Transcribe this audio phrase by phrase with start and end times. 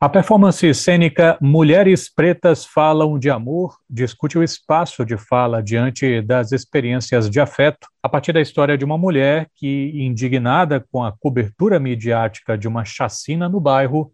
[0.00, 6.52] A performance cênica Mulheres Pretas Falam de Amor discute o espaço de fala diante das
[6.52, 11.80] experiências de afeto a partir da história de uma mulher que, indignada com a cobertura
[11.80, 14.12] midiática de uma chacina no bairro,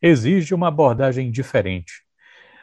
[0.00, 1.92] exige uma abordagem diferente.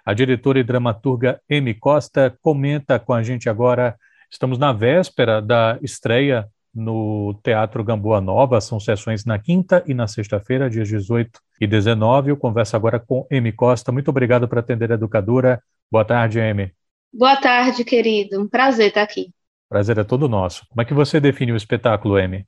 [0.03, 3.95] A diretora e dramaturga Amy Costa comenta com a gente agora.
[4.27, 8.59] Estamos na véspera da estreia no Teatro Gamboa Nova.
[8.59, 12.31] São sessões na quinta e na sexta-feira, dias 18 e 19.
[12.31, 13.91] Eu converso agora com Amy Costa.
[13.91, 15.63] Muito obrigado por atender a educadora.
[15.89, 16.71] Boa tarde, Amy.
[17.13, 18.41] Boa tarde, querido.
[18.41, 19.31] Um prazer estar aqui.
[19.69, 20.67] Prazer é todo nosso.
[20.67, 22.45] Como é que você define o espetáculo, Amy?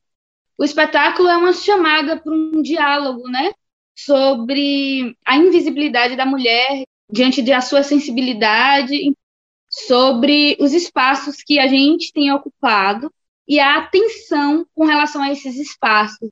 [0.57, 3.53] O espetáculo é uma chamada para um diálogo, né?
[3.95, 9.13] Sobre a invisibilidade da mulher diante da sua sensibilidade,
[9.69, 13.11] sobre os espaços que a gente tem ocupado
[13.47, 16.29] e a atenção com relação a esses espaços.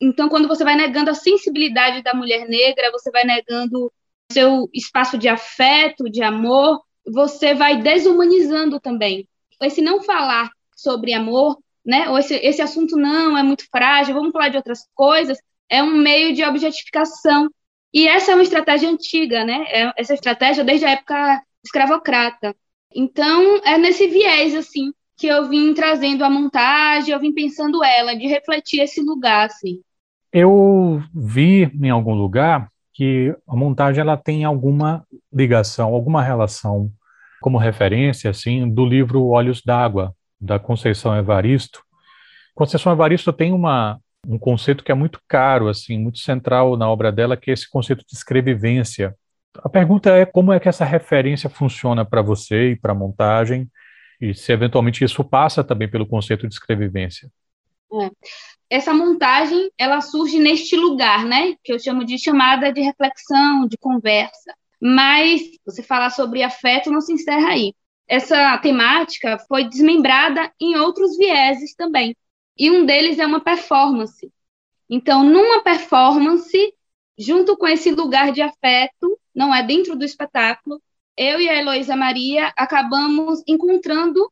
[0.00, 3.92] Então, quando você vai negando a sensibilidade da mulher negra, você vai negando
[4.32, 9.28] seu espaço de afeto, de amor, você vai desumanizando também.
[9.60, 12.08] Esse não falar sobre amor, né?
[12.08, 15.94] Ou esse, esse assunto não é muito frágil, vamos falar de outras coisas, é um
[15.96, 17.48] meio de objetificação.
[17.92, 19.64] E essa é uma estratégia antiga, né?
[19.68, 22.56] É essa estratégia desde a época escravocrata.
[22.94, 28.14] Então, é nesse viés, assim, que eu vim trazendo a montagem, eu vim pensando ela,
[28.14, 29.80] de refletir esse lugar, assim.
[30.32, 36.90] Eu vi em algum lugar que a montagem ela tem alguma ligação, alguma relação
[37.40, 41.82] como referência, assim, do livro Olhos d'Água, da Conceição Evaristo.
[42.54, 47.12] Conceição Evaristo tem uma, um conceito que é muito caro, assim, muito central na obra
[47.12, 49.14] dela, que é esse conceito de escrevivência.
[49.62, 53.68] A pergunta é como é que essa referência funciona para você e para a montagem,
[54.20, 57.30] e se eventualmente isso passa também pelo conceito de escrevivência.
[57.92, 58.10] É.
[58.70, 63.76] Essa montagem, ela surge neste lugar, né, que eu chamo de chamada de reflexão, de
[63.76, 64.54] conversa.
[64.80, 67.74] Mas você falar sobre afeto não se encerra aí.
[68.06, 72.16] Essa temática foi desmembrada em outros vieses também.
[72.56, 74.30] E um deles é uma performance.
[74.88, 76.74] Então, numa performance,
[77.18, 80.80] junto com esse lugar de afeto, não é dentro do espetáculo,
[81.16, 84.30] eu e a Heloísa Maria acabamos encontrando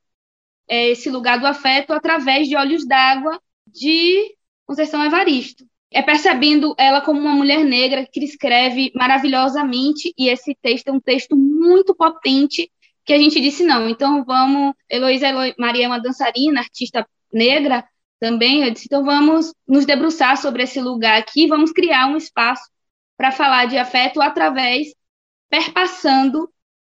[0.68, 4.34] é, esse lugar do afeto através de Olhos d'Água de
[4.66, 5.64] Conceição Evaristo.
[5.90, 11.00] É percebendo ela como uma mulher negra que escreve maravilhosamente, e esse texto é um
[11.00, 12.70] texto muito potente,
[13.04, 15.26] que a gente disse, não, então vamos, Heloísa
[15.58, 17.84] Maria é uma dançarina, artista negra
[18.18, 22.62] também, eu disse, então vamos nos debruçar sobre esse lugar aqui, vamos criar um espaço
[23.16, 24.94] para falar de afeto através,
[25.50, 26.48] perpassando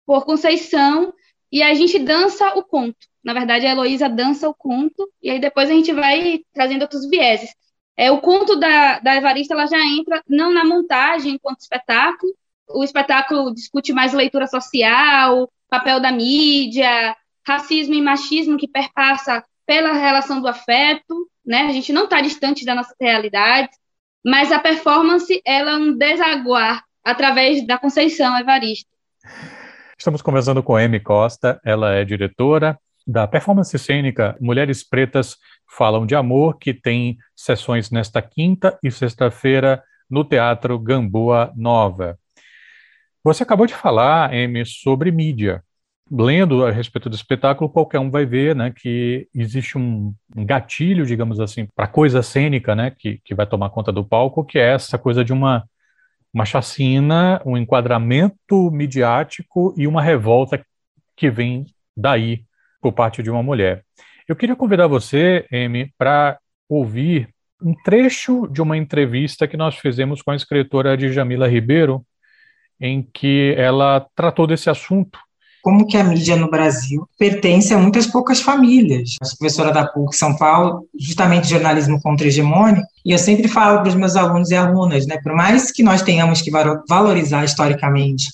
[0.06, 1.14] por Conceição,
[1.52, 2.98] e a gente dança o conto.
[3.24, 7.08] Na verdade, a Heloísa dança o conto, e aí depois a gente vai trazendo outros
[7.08, 7.50] vieses.
[7.96, 12.34] É, o conto da, da Evarista ela já entra não na montagem enquanto espetáculo,
[12.68, 17.16] o espetáculo discute mais leitura social, papel da mídia,
[17.46, 21.64] racismo e machismo que perpassa pela relação do afeto, né?
[21.64, 23.70] A gente não está distante da nossa realidade,
[24.26, 28.90] mas a performance ela é um desaguar através da Conceição Evarista.
[30.04, 32.78] Estamos conversando com Amy Costa, ela é diretora
[33.08, 39.82] da performance cênica Mulheres Pretas Falam de Amor, que tem sessões nesta quinta e sexta-feira
[40.10, 42.20] no Teatro Gamboa Nova.
[43.24, 45.64] Você acabou de falar, Amy, sobre mídia.
[46.12, 51.40] Lendo a respeito do espetáculo, qualquer um vai ver né, que existe um gatilho, digamos
[51.40, 54.98] assim, para coisa cênica né, que, que vai tomar conta do palco, que é essa
[54.98, 55.64] coisa de uma
[56.34, 60.66] uma chacina, um enquadramento midiático e uma revolta
[61.16, 62.44] que vem daí
[62.82, 63.86] por parte de uma mulher.
[64.28, 67.30] Eu queria convidar você, Amy, para ouvir
[67.62, 72.06] um trecho de uma entrevista que nós fizemos com a escritora Djamila Ribeiro,
[72.80, 75.20] em que ela tratou desse assunto
[75.64, 79.16] como que a mídia no Brasil pertence a muitas poucas famílias.
[79.22, 83.88] Eu sou professora da PUC São Paulo, justamente jornalismo contra-hegemônico, e eu sempre falo para
[83.88, 86.52] os meus alunos e alunas, né, por mais que nós tenhamos que
[86.90, 88.26] valorizar historicamente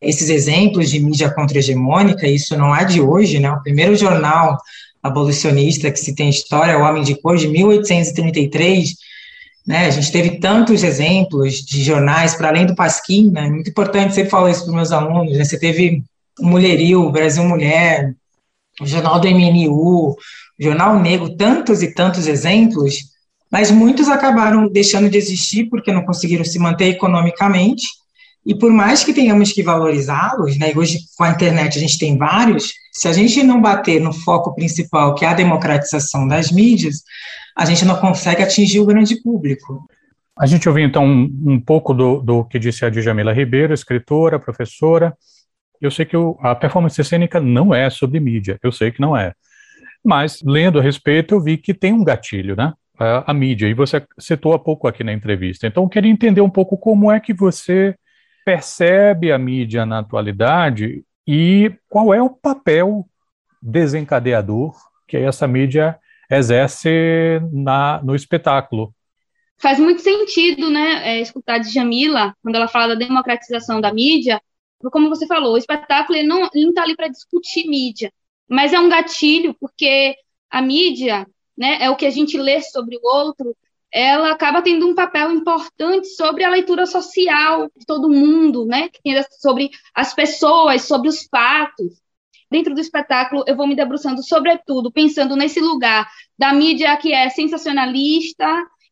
[0.00, 4.56] esses exemplos de mídia contra-hegemônica, isso não é de hoje, né, o primeiro jornal
[5.02, 8.94] abolicionista que se tem história é o Homem de Cor, de 1833,
[9.66, 14.14] né, a gente teve tantos exemplos de jornais, para além do Pasquim, né, muito importante,
[14.14, 16.04] sempre falo isso para os meus alunos, né, você teve
[16.40, 18.14] Mulheril, Brasil Mulher,
[18.80, 20.14] o Jornal do MNU,
[20.58, 22.96] Jornal Negro, tantos e tantos exemplos,
[23.50, 27.86] mas muitos acabaram deixando de existir porque não conseguiram se manter economicamente,
[28.44, 32.16] e por mais que tenhamos que valorizá-los, né, hoje com a internet a gente tem
[32.16, 37.02] vários, se a gente não bater no foco principal, que é a democratização das mídias,
[37.56, 39.84] a gente não consegue atingir o grande público.
[40.38, 44.38] A gente ouviu então um, um pouco do, do, que disse a Djamila Ribeiro, escritora,
[44.38, 45.16] professora.
[45.80, 49.16] Eu sei que o, a performance cênica não é sobre mídia, eu sei que não
[49.16, 49.32] é.
[50.04, 52.72] Mas, lendo a respeito, eu vi que tem um gatilho, né?
[52.98, 55.66] A, a mídia, e você citou há pouco aqui na entrevista.
[55.66, 57.94] Então, eu queria entender um pouco como é que você
[58.44, 63.04] percebe a mídia na atualidade e qual é o papel
[63.60, 64.74] desencadeador
[65.08, 65.98] que essa mídia
[66.30, 68.94] exerce na, no espetáculo.
[69.58, 74.40] Faz muito sentido, né, é, escutar de Jamila, quando ela fala da democratização da mídia,
[74.90, 78.12] como você falou, o espetáculo ele não está ali para discutir mídia,
[78.48, 80.14] mas é um gatilho, porque
[80.50, 83.56] a mídia, né, é o que a gente lê sobre o outro,
[83.92, 88.90] ela acaba tendo um papel importante sobre a leitura social de todo mundo, né,
[89.40, 92.00] sobre as pessoas, sobre os fatos.
[92.50, 97.28] Dentro do espetáculo, eu vou me debruçando, sobretudo, pensando nesse lugar da mídia que é
[97.30, 98.46] sensacionalista,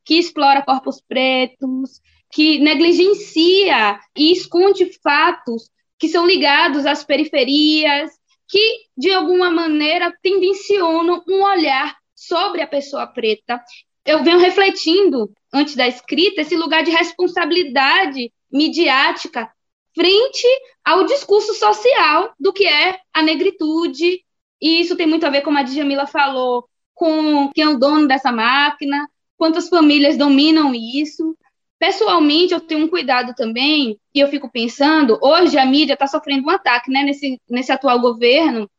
[0.05, 2.01] que explora corpos pretos,
[2.33, 8.11] que negligencia e esconde fatos que são ligados às periferias,
[8.49, 13.61] que, de alguma maneira, tendencionam um olhar sobre a pessoa preta.
[14.05, 19.51] Eu venho refletindo, antes da escrita, esse lugar de responsabilidade midiática
[19.95, 20.47] frente
[20.85, 24.21] ao discurso social do que é a negritude,
[24.61, 28.07] e isso tem muito a ver, como a Djamila falou, com quem é o dono
[28.07, 31.37] dessa máquina, quantas famílias dominam isso.
[31.85, 36.47] Pessoalmente, eu tenho um cuidado também, e eu fico pensando, hoje a mídia está sofrendo
[36.47, 38.71] um ataque, né, nesse, nesse atual governo,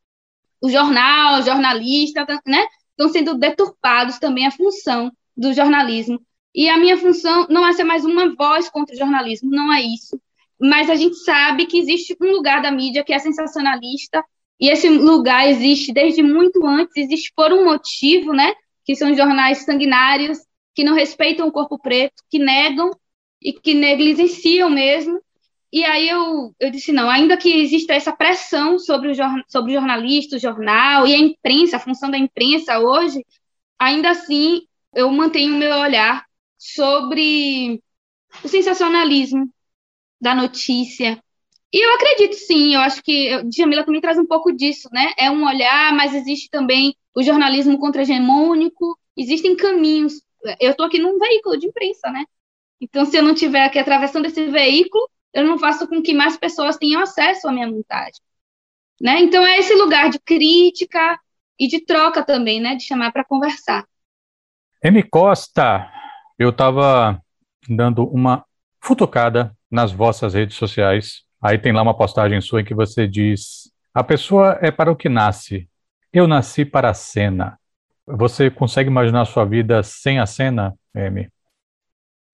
[0.59, 6.19] o jornal, o jornalista, né, estão sendo deturpados também a função do jornalismo.
[6.55, 9.83] E a minha função não é ser mais uma voz contra o jornalismo, não é
[9.83, 10.19] isso.
[10.59, 14.25] Mas a gente sabe que existe um lugar da mídia que é sensacionalista,
[14.59, 18.51] e esse lugar existe desde muito antes, existe por um motivo, né?
[18.83, 20.39] Que são jornais sanguinários,
[20.75, 22.91] que não respeitam o corpo preto, que negam
[23.41, 25.21] e que negligenciam mesmo.
[25.71, 29.15] E aí eu, eu disse, não, ainda que exista essa pressão sobre o,
[29.47, 33.25] sobre o jornalista, o jornal e a imprensa, a função da imprensa hoje,
[33.79, 34.61] ainda assim
[34.93, 36.25] eu mantenho o meu olhar
[36.57, 37.81] sobre
[38.43, 39.49] o sensacionalismo
[40.19, 41.21] da notícia.
[41.73, 45.13] E eu acredito sim, eu acho que Djamila também traz um pouco disso, né?
[45.17, 50.21] É um olhar, mas existe também o jornalismo contra-hegemônico, existem caminhos
[50.59, 52.25] eu estou aqui num veículo de imprensa, né?
[52.79, 56.37] Então, se eu não estiver aqui atravessando esse veículo, eu não faço com que mais
[56.37, 58.21] pessoas tenham acesso à minha montagem.
[59.01, 59.21] Né?
[59.21, 61.19] Então, é esse lugar de crítica
[61.59, 62.75] e de troca também, né?
[62.75, 63.85] De chamar para conversar.
[64.83, 65.01] M.
[65.03, 65.91] Costa,
[66.37, 67.21] eu estava
[67.67, 68.45] dando uma
[68.79, 71.23] futucada nas vossas redes sociais.
[71.41, 74.95] Aí tem lá uma postagem sua em que você diz: A pessoa é para o
[74.95, 75.69] que nasce.
[76.13, 77.59] Eu nasci para a cena.
[78.07, 81.29] Você consegue imaginar a sua vida sem a cena, Amy?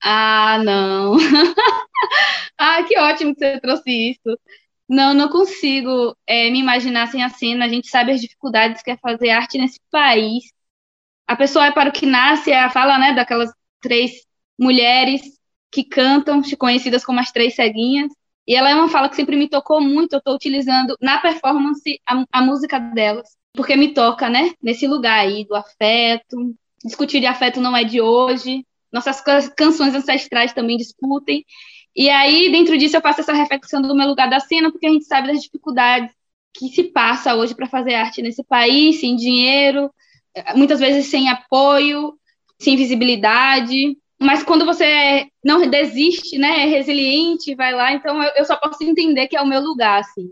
[0.03, 1.15] Ah, não.
[2.57, 4.39] ah, que ótimo que você trouxe isso.
[4.89, 7.65] Não, não consigo é, me imaginar sem a cena.
[7.65, 10.44] A gente sabe as dificuldades que é fazer arte nesse país.
[11.27, 14.12] A pessoa é para o que nasce, é a fala né, daquelas três
[14.59, 15.21] mulheres
[15.71, 18.12] que cantam, conhecidas como as três ceguinhas.
[18.45, 20.13] E ela é uma fala que sempre me tocou muito.
[20.13, 24.51] Eu estou utilizando na performance a, a música delas porque me toca, né?
[24.62, 26.56] Nesse lugar aí do afeto.
[26.83, 28.65] Discutir de afeto não é de hoje.
[28.92, 29.21] Nossas
[29.56, 31.45] canções ancestrais também discutem.
[31.95, 34.92] E aí, dentro disso, eu faço essa reflexão do meu lugar da cena, porque a
[34.92, 36.11] gente sabe das dificuldades
[36.54, 39.90] que se passa hoje para fazer arte nesse país, sem dinheiro,
[40.56, 42.14] muitas vezes sem apoio,
[42.59, 43.97] sem visibilidade.
[44.19, 49.28] Mas quando você não desiste, né, é resiliente, vai lá, então eu, só posso entender
[49.28, 50.31] que é o meu lugar, assim.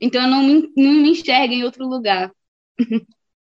[0.00, 2.30] Então eu não me, não me enxergo em outro lugar.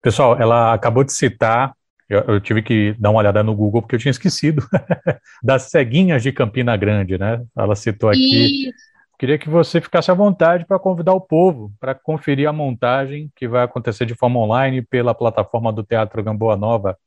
[0.02, 1.75] Pessoal, ela acabou de citar,
[2.09, 4.62] eu, eu, tive que dar uma olhada no Google porque eu tinha esquecido,
[5.42, 7.42] das ceguinhas de Campina Grande, né?
[7.56, 8.71] Ela citou aqui.
[9.18, 13.49] Queria que você ficasse à vontade para convidar o povo para conferir a montagem que
[13.49, 16.99] vai acontecer de forma online pela plataforma do Teatro Gamboa Nova.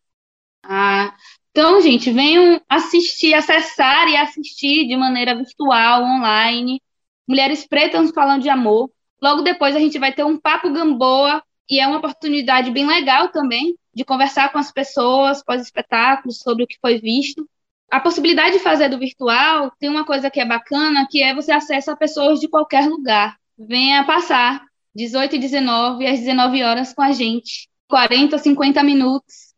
[0.63, 1.13] Ah,
[1.51, 6.81] então, gente, venham assistir, acessar e assistir de maneira virtual, online.
[7.27, 8.89] Mulheres Pretas falando de amor.
[9.21, 13.29] Logo depois a gente vai ter um papo Gamboa e é uma oportunidade bem legal
[13.29, 17.47] também de conversar com as pessoas pós-espetáculo sobre o que foi visto.
[17.89, 21.51] A possibilidade de fazer do virtual tem uma coisa que é bacana, que é você
[21.51, 23.37] acessa pessoas de qualquer lugar.
[23.57, 24.63] Venha passar
[24.95, 29.53] 18 e 19 às 19 horas com a gente, 40, 50 minutos,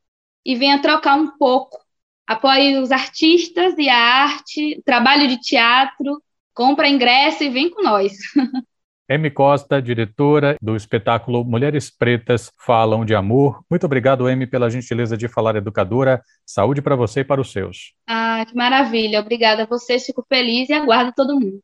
[0.46, 1.80] e venha trocar um pouco.
[2.28, 6.22] Apoie os artistas e a arte, trabalho de teatro,
[6.54, 8.14] compra ingresso e vem com nós.
[9.10, 9.32] M.
[9.32, 13.64] Costa, diretora do espetáculo Mulheres Pretas Falam de Amor.
[13.68, 16.22] Muito obrigado, M, pela gentileza de falar educadora.
[16.46, 17.96] Saúde para você e para os seus.
[18.08, 19.20] Ah, que maravilha.
[19.20, 21.60] Obrigada a vocês, fico feliz e aguardo todo mundo.